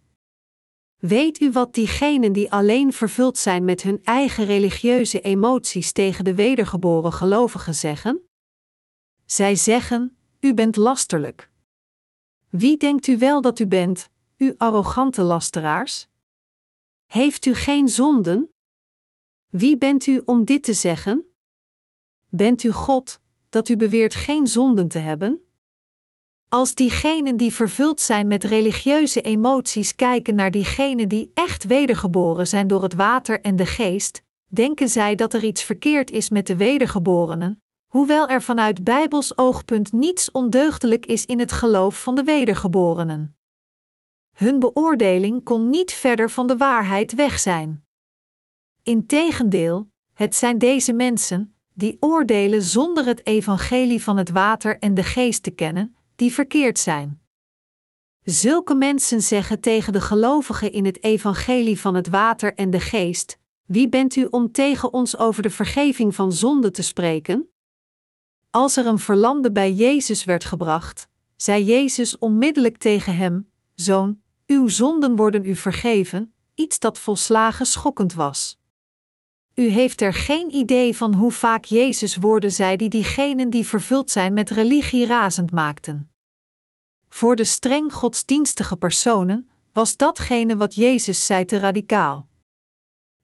[0.97, 6.35] Weet u wat diegenen die alleen vervuld zijn met hun eigen religieuze emoties tegen de
[6.35, 8.21] wedergeboren gelovigen zeggen?
[9.25, 11.49] Zij zeggen: U bent lasterlijk.
[12.49, 16.07] Wie denkt u wel dat u bent, u arrogante lasteraars?
[17.05, 18.49] Heeft u geen zonden?
[19.51, 21.25] Wie bent u om dit te zeggen?
[22.29, 25.41] Bent u God, dat u beweert geen zonden te hebben?
[26.49, 32.67] Als diegenen die vervuld zijn met religieuze emoties kijken naar diegenen die echt wedergeboren zijn
[32.67, 36.55] door het water en de geest, denken zij dat er iets verkeerd is met de
[36.55, 43.37] wedergeborenen, hoewel er vanuit Bijbels oogpunt niets ondeugdelijk is in het geloof van de wedergeborenen.
[44.35, 47.85] Hun beoordeling kon niet verder van de waarheid weg zijn.
[48.83, 55.03] Integendeel, het zijn deze mensen, die oordelen zonder het evangelie van het water en de
[55.03, 57.21] geest te kennen, die verkeerd zijn.
[58.23, 63.37] Zulke mensen zeggen tegen de gelovigen in het evangelie van het water en de geest:
[63.65, 67.49] Wie bent u om tegen ons over de vergeving van zonde te spreken?
[68.49, 74.67] Als er een verlamde bij Jezus werd gebracht, zei Jezus onmiddellijk tegen hem: Zoon, uw
[74.67, 78.59] zonden worden u vergeven, iets dat volslagen schokkend was.
[79.55, 84.11] U heeft er geen idee van hoe vaak Jezus woorden zei die diegenen die vervuld
[84.11, 86.11] zijn met religie razend maakten.
[87.09, 92.27] Voor de streng godsdienstige personen was datgene wat Jezus zei te radicaal.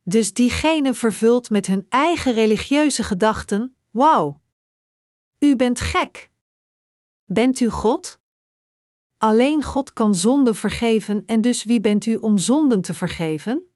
[0.03, 4.41] Dus diegenen vervuld met hun eigen religieuze gedachten: wauw!
[5.39, 6.31] U bent gek!
[7.25, 8.19] Bent u God?
[9.17, 13.66] Alleen God kan zonden vergeven en dus wie bent u om zonden te vergeven?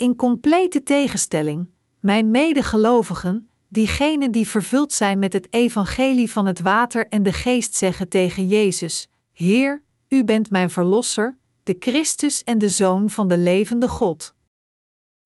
[0.00, 1.68] In complete tegenstelling,
[2.00, 7.74] mijn medegelovigen, diegenen die vervuld zijn met het evangelie van het water en de geest
[7.74, 13.38] zeggen tegen Jezus: Heer, u bent mijn verlosser, de Christus en de Zoon van de
[13.38, 14.34] levende God.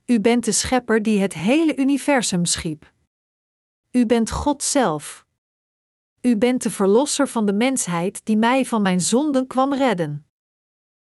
[0.07, 2.93] U bent de schepper die het hele universum schiep.
[3.91, 5.27] U bent God zelf.
[6.21, 10.24] U bent de verlosser van de mensheid die mij van mijn zonden kwam redden.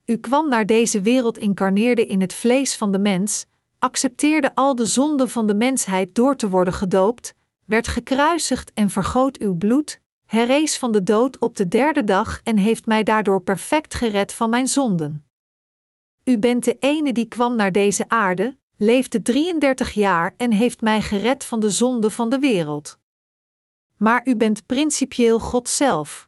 [0.06, 3.46] U kwam naar deze wereld, incarneerde in het vlees van de mens,
[3.78, 7.34] accepteerde al de zonden van de mensheid door te worden gedoopt,
[7.64, 12.56] werd gekruisigd en vergoot uw bloed, herrees van de dood op de derde dag en
[12.56, 15.26] heeft mij daardoor perfect gered van mijn zonden.
[16.24, 21.02] U bent de ene die kwam naar deze aarde, leefde 33 jaar en heeft mij
[21.02, 22.98] gered van de zonde van de wereld.
[23.96, 26.25] maar u bent principieel God zelf.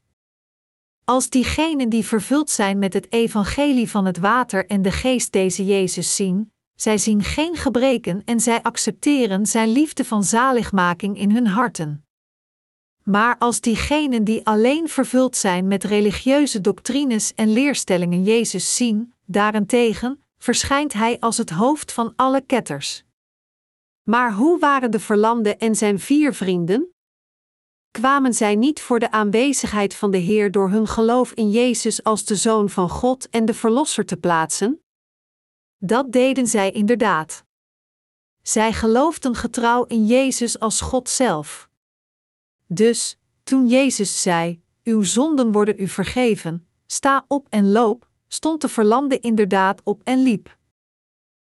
[1.08, 5.64] Als diegenen die vervuld zijn met het evangelie van het water en de geest deze
[5.64, 11.46] Jezus zien, zij zien geen gebreken en zij accepteren zijn liefde van zaligmaking in hun
[11.46, 12.06] harten.
[13.04, 20.24] Maar als diegenen die alleen vervuld zijn met religieuze doctrines en leerstellingen Jezus zien, daarentegen,
[20.38, 23.04] verschijnt hij als het hoofd van alle ketters.
[24.02, 26.92] Maar hoe waren de verlamde en zijn vier vrienden?
[27.90, 32.24] Kwamen zij niet voor de aanwezigheid van de Heer door hun geloof in Jezus als
[32.24, 34.82] de Zoon van God en de Verlosser te plaatsen?
[35.78, 37.44] Dat deden zij inderdaad.
[38.42, 41.68] Zij geloofden getrouw in Jezus als God zelf.
[42.66, 48.68] Dus, toen Jezus zei: Uw zonden worden u vergeven, sta op en loop, stond de
[48.68, 50.56] verlamde inderdaad op en liep.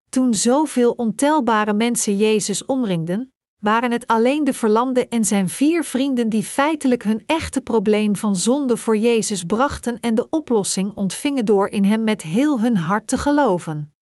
[0.09, 6.29] Toen zoveel ontelbare mensen Jezus omringden, waren het alleen de verlamde en zijn vier vrienden
[6.29, 11.69] die feitelijk hun echte probleem van zonde voor Jezus brachten en de oplossing ontvingen door
[11.69, 13.95] in Hem met heel hun hart te geloven.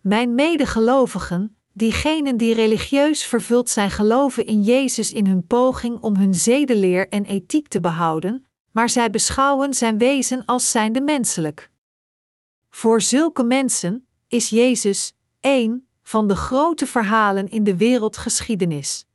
[0.00, 6.34] Mijn medegelovigen, diegenen die religieus vervuld zijn, geloven in Jezus in hun poging om hun
[6.34, 11.70] zedeleer en ethiek te behouden, maar zij beschouwen zijn wezen als zijnde menselijk.
[12.70, 19.06] Voor zulke mensen is Jezus één van de grote verhalen in de wereldgeschiedenis.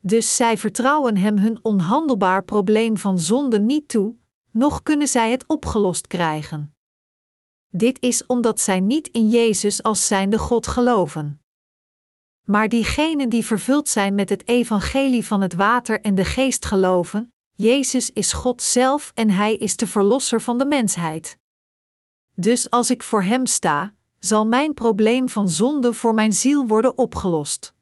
[0.00, 4.14] Dus zij vertrouwen hem hun onhandelbaar probleem van zonde niet toe,
[4.50, 6.74] noch kunnen zij het opgelost krijgen.
[7.68, 11.42] Dit is omdat zij niet in Jezus als zijnde God geloven.
[12.44, 17.32] Maar diegenen die vervuld zijn met het evangelie van het water en de geest geloven,
[17.54, 21.38] Jezus is God zelf en Hij is de Verlosser van de mensheid.
[22.34, 23.94] Dus als ik voor Hem sta,
[24.24, 27.74] zal mijn probleem van zonde voor mijn ziel worden opgelost.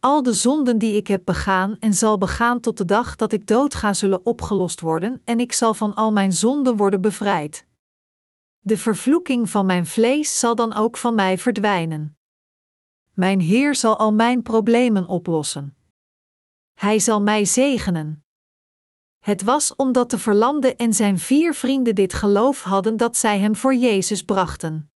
[0.00, 3.46] Al de zonden die ik heb begaan en zal begaan tot de dag dat ik
[3.46, 7.66] doodga zullen opgelost worden en ik zal van al mijn zonden worden bevrijd.
[8.58, 12.18] De vervloeking van mijn vlees zal dan ook van mij verdwijnen.
[13.12, 15.76] Mijn Heer zal al mijn problemen oplossen.
[16.74, 18.24] Hij zal mij zegenen.
[19.18, 23.56] Het was omdat de verlamde en zijn vier vrienden dit geloof hadden dat zij hem
[23.56, 24.89] voor Jezus brachten.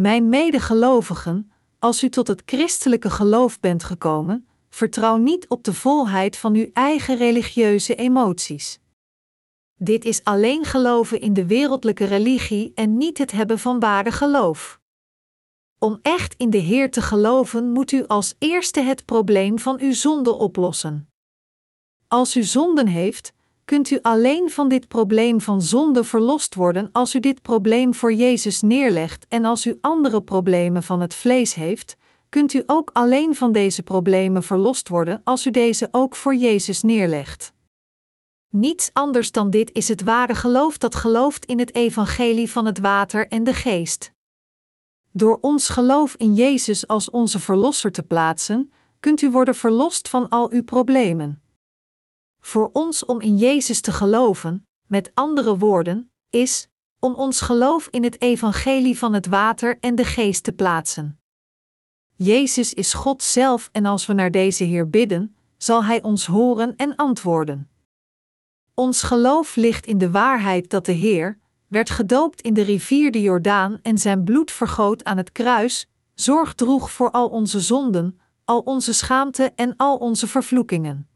[0.00, 6.36] Mijn medegelovigen, als u tot het christelijke geloof bent gekomen, vertrouw niet op de volheid
[6.36, 8.80] van uw eigen religieuze emoties.
[9.74, 14.80] Dit is alleen geloven in de wereldlijke religie en niet het hebben van ware geloof.
[15.78, 19.92] Om echt in de Heer te geloven, moet u als eerste het probleem van uw
[19.92, 21.08] zonde oplossen.
[22.08, 23.32] Als u zonden heeft,
[23.70, 28.12] kunt u alleen van dit probleem van zonde verlost worden als u dit probleem voor
[28.12, 31.96] Jezus neerlegt en als u andere problemen van het vlees heeft,
[32.28, 36.82] kunt u ook alleen van deze problemen verlost worden als u deze ook voor Jezus
[36.82, 37.52] neerlegt.
[38.48, 42.78] Niets anders dan dit is het ware geloof dat gelooft in het evangelie van het
[42.78, 44.12] water en de geest.
[45.12, 50.28] Door ons geloof in Jezus als onze Verlosser te plaatsen, kunt u worden verlost van
[50.28, 51.39] al uw problemen.
[52.40, 56.68] Voor ons om in Jezus te geloven, met andere woorden, is
[56.98, 61.20] om ons geloof in het evangelie van het water en de geest te plaatsen.
[62.16, 66.76] Jezus is God zelf en als we naar deze Heer bidden, zal Hij ons horen
[66.76, 67.70] en antwoorden.
[68.74, 71.38] Ons geloof ligt in de waarheid dat de Heer,
[71.68, 76.54] werd gedoopt in de rivier de Jordaan en zijn bloed vergoot aan het kruis, zorg
[76.54, 81.09] droeg voor al onze zonden, al onze schaamte en al onze vervloekingen.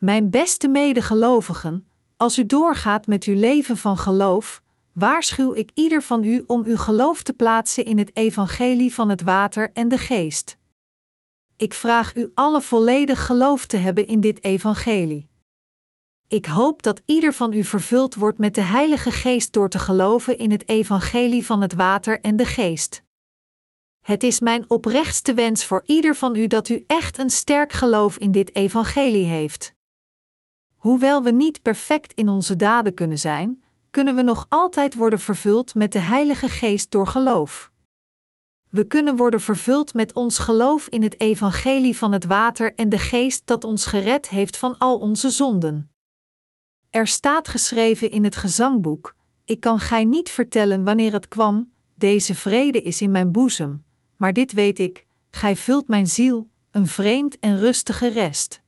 [0.00, 6.24] Mijn beste medegelovigen, als u doorgaat met uw leven van geloof, waarschuw ik ieder van
[6.24, 10.56] u om uw geloof te plaatsen in het evangelie van het water en de geest.
[11.56, 15.28] Ik vraag u alle volledig geloof te hebben in dit evangelie.
[16.28, 20.38] Ik hoop dat ieder van u vervuld wordt met de Heilige Geest door te geloven
[20.38, 23.02] in het evangelie van het water en de geest.
[24.00, 28.18] Het is mijn oprechtste wens voor ieder van u dat u echt een sterk geloof
[28.18, 29.78] in dit evangelie heeft.
[30.80, 35.74] Hoewel we niet perfect in onze daden kunnen zijn, kunnen we nog altijd worden vervuld
[35.74, 37.70] met de Heilige Geest door geloof.
[38.68, 42.98] We kunnen worden vervuld met ons geloof in het evangelie van het water en de
[42.98, 45.90] geest dat ons gered heeft van al onze zonden.
[46.90, 49.14] Er staat geschreven in het gezangboek:
[49.44, 53.84] Ik kan gij niet vertellen wanneer het kwam, deze vrede is in mijn boezem,
[54.16, 58.62] maar dit weet ik: gij vult mijn ziel, een vreemd en rustige rest.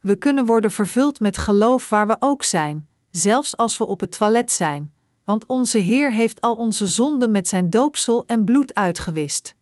[0.00, 4.18] We kunnen worden vervuld met geloof waar we ook zijn, zelfs als we op het
[4.18, 4.92] toilet zijn,
[5.24, 9.54] want onze Heer heeft al onze zonden met zijn doopsel en bloed uitgewist.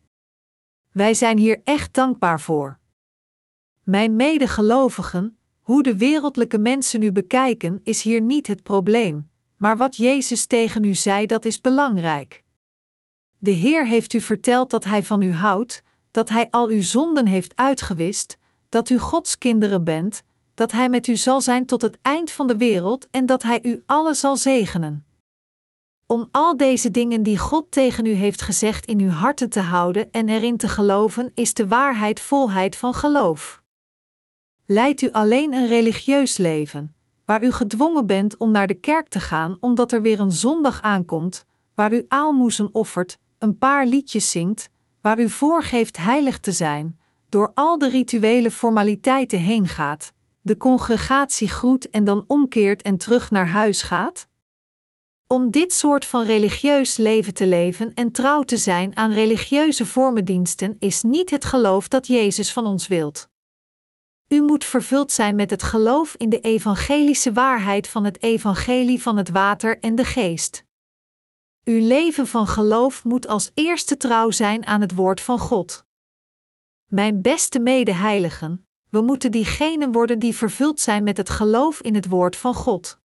[0.93, 2.79] Wij zijn hier echt dankbaar voor.
[3.83, 9.97] Mijn medegelovigen, hoe de wereldlijke mensen u bekijken, is hier niet het probleem, maar wat
[9.97, 12.45] Jezus tegen u zei, dat is belangrijk.
[13.39, 17.27] De Heer heeft u verteld dat Hij van u houdt, dat Hij al uw zonden
[17.27, 20.23] heeft uitgewist, dat u Gods kinderen bent,
[20.59, 23.59] dat Hij met u zal zijn tot het eind van de wereld en dat Hij
[23.63, 25.07] u alle zal zegenen.
[26.07, 30.11] Om al deze dingen die God tegen u heeft gezegd in uw harten te houden
[30.11, 33.63] en erin te geloven, is de waarheid volheid van geloof.
[34.67, 36.95] Leidt u alleen een religieus leven,
[37.25, 40.83] waar u gedwongen bent om naar de kerk te gaan omdat er weer een zondag
[40.83, 41.45] aankomt,
[41.75, 46.99] waar u aalmoezen offert, een paar liedjes zingt, waar u voorgeeft heilig te zijn,
[47.29, 50.13] door al de rituele formaliteiten heen gaat,
[50.49, 54.29] de congregatie groet en dan omkeert en terug naar huis gaat?
[55.27, 60.77] Om dit soort van religieus leven te leven en trouw te zijn aan religieuze vormendiensten
[60.79, 63.29] is niet het geloof dat Jezus van ons wilt.
[64.29, 69.17] U moet vervuld zijn met het geloof in de evangelische waarheid van het evangelie van
[69.17, 70.65] het water en de geest.
[71.65, 75.87] Uw leven van geloof moet als eerste trouw zijn aan het woord van God.
[76.87, 82.09] Mijn beste medeheiligen, we moeten diegenen worden die vervuld zijn met het geloof in het
[82.09, 82.99] woord van God.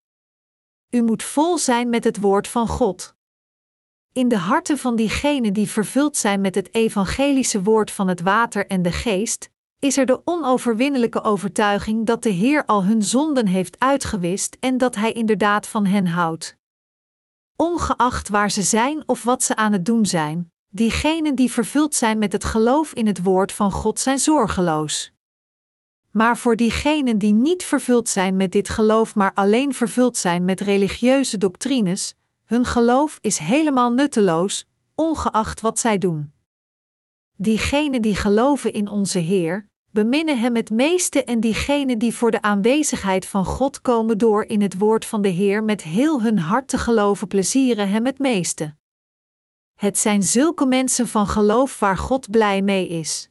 [0.89, 3.15] U moet vol zijn met het woord van God.
[4.13, 8.67] In de harten van diegenen die vervuld zijn met het evangelische woord van het water
[8.67, 13.79] en de geest, is er de onoverwinnelijke overtuiging dat de Heer al hun zonden heeft
[13.79, 16.57] uitgewist en dat Hij inderdaad van hen houdt.
[17.55, 22.17] Ongeacht waar ze zijn of wat ze aan het doen zijn, diegenen die vervuld zijn
[22.17, 25.12] met het geloof in het woord van God zijn zorgeloos.
[26.13, 30.59] Maar voor diegenen die niet vervuld zijn met dit geloof, maar alleen vervuld zijn met
[30.59, 36.31] religieuze doctrines, hun geloof is helemaal nutteloos, ongeacht wat zij doen.
[37.37, 42.41] Diegenen die geloven in onze Heer, beminnen Hem het meeste en diegenen die voor de
[42.41, 46.67] aanwezigheid van God komen door in het woord van de Heer met heel hun hart
[46.67, 48.75] te geloven, plezieren Hem het meeste.
[49.73, 53.29] Het zijn zulke mensen van geloof waar God blij mee is.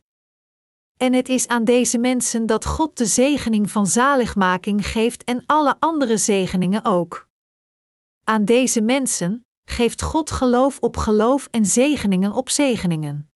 [1.03, 5.77] En het is aan deze mensen dat God de zegening van zaligmaking geeft en alle
[5.79, 7.29] andere zegeningen ook.
[8.25, 13.31] Aan deze mensen geeft God geloof op geloof en zegeningen op zegeningen.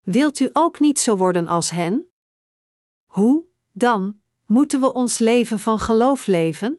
[0.00, 2.06] Wilt u ook niet zo worden als hen?
[3.06, 6.78] Hoe, dan, moeten we ons leven van geloof leven?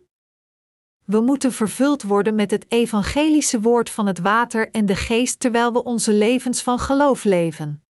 [1.05, 5.73] We moeten vervuld worden met het evangelische woord van het water en de geest terwijl
[5.73, 7.83] we onze levens van geloof leven.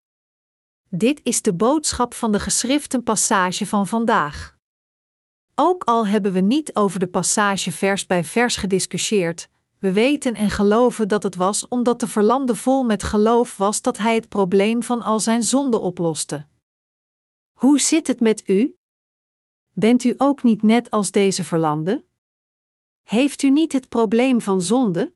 [0.90, 4.56] Dit is de boodschap van de geschriften passage van vandaag.
[5.54, 10.50] Ook al hebben we niet over de passage vers bij vers gediscussieerd, we weten en
[10.50, 14.82] geloven dat het was omdat de verlamde vol met geloof was dat hij het probleem
[14.82, 16.46] van al zijn zonden oploste.
[17.52, 18.76] Hoe zit het met u?
[19.72, 22.04] Bent u ook niet net als deze verlamde?
[23.02, 25.14] Heeft u niet het probleem van zonde?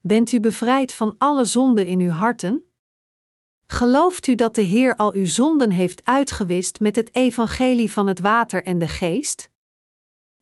[0.00, 2.65] Bent u bevrijd van alle zonden in uw harten?
[3.66, 8.20] Gelooft u dat de Heer al uw zonden heeft uitgewist met het evangelie van het
[8.20, 9.50] water en de geest?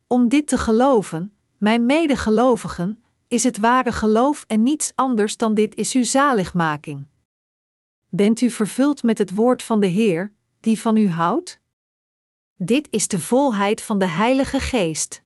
[0.07, 5.75] Om dit te geloven, mijn medegelovigen, is het ware geloof en niets anders dan dit
[5.75, 7.05] is uw zaligmaking.
[8.09, 11.59] Bent u vervuld met het woord van de Heer, die van u houdt?
[12.55, 15.23] Dit is de volheid van de Heilige Geest.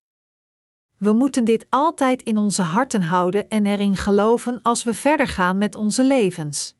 [0.98, 5.58] We moeten dit altijd in onze harten houden en erin geloven als we verder gaan
[5.58, 6.78] met onze levens.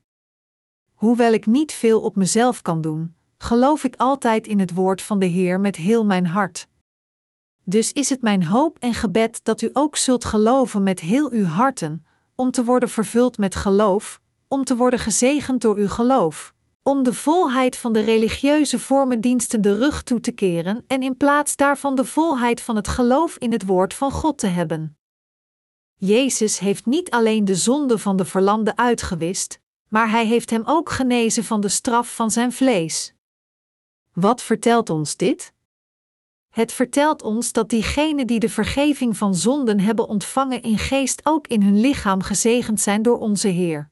[1.00, 5.20] Hoewel ik niet veel op mezelf kan doen, geloof ik altijd in het woord van
[5.20, 6.68] de Heer met heel mijn hart.
[7.64, 11.46] Dus is het mijn hoop en gebed dat u ook zult geloven met heel uw
[11.46, 17.04] harten, om te worden vervuld met geloof, om te worden gezegend door uw geloof, om
[17.04, 21.96] de volheid van de religieuze vormendiensten de rug toe te keren en in plaats daarvan
[21.96, 24.98] de volheid van het geloof in het woord van God te hebben.
[25.96, 29.60] Jezus heeft niet alleen de zonde van de verlamde uitgewist,
[29.90, 33.14] maar hij heeft hem ook genezen van de straf van zijn vlees.
[34.14, 35.54] Wat vertelt ons dit?
[36.50, 41.48] Het vertelt ons dat diegenen die de vergeving van zonden hebben ontvangen in geest ook
[41.48, 43.90] in hun lichaam gezegend zijn door onze Heer.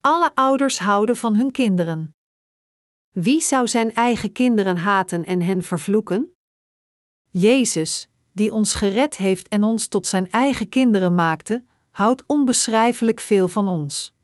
[0.00, 2.14] Alle ouders houden van hun kinderen.
[3.10, 6.34] Wie zou zijn eigen kinderen haten en hen vervloeken?
[7.30, 13.48] Jezus, die ons gered heeft en ons tot zijn eigen kinderen maakte, houdt onbeschrijfelijk veel
[13.48, 14.14] van ons.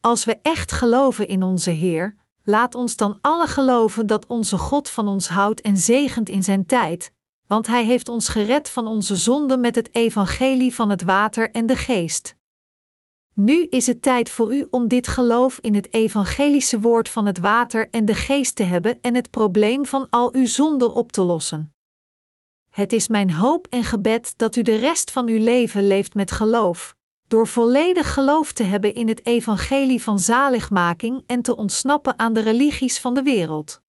[0.00, 4.88] Als we echt geloven in onze Heer, laat ons dan alle geloven dat onze God
[4.88, 7.12] van ons houdt en zegent in zijn tijd,
[7.46, 11.66] want Hij heeft ons gered van onze zonden met het evangelie van het water en
[11.66, 12.36] de geest.
[13.34, 17.38] Nu is het tijd voor u om dit geloof in het evangelische woord van het
[17.38, 21.22] water en de geest te hebben en het probleem van al uw zonden op te
[21.22, 21.74] lossen.
[22.70, 26.30] Het is mijn hoop en gebed dat u de rest van uw leven leeft met
[26.30, 26.96] geloof,
[27.30, 32.40] door volledig geloof te hebben in het evangelie van zaligmaking en te ontsnappen aan de
[32.40, 33.82] religies van de wereld.